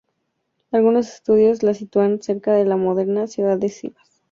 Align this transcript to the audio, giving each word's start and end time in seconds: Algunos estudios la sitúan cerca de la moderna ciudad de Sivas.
Algunos 0.71 1.09
estudios 1.09 1.61
la 1.61 1.75
sitúan 1.75 2.23
cerca 2.23 2.53
de 2.53 2.65
la 2.65 2.75
moderna 2.75 3.27
ciudad 3.27 3.59
de 3.59 3.69
Sivas. 3.69 4.19